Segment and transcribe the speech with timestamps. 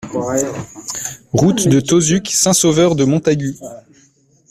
[1.31, 3.59] Route de Tauzuc, Saint-Sauveur-de-Montagut